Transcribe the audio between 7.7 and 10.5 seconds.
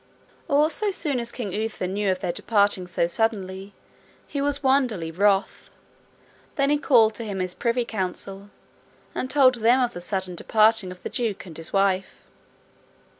council, and told them of the sudden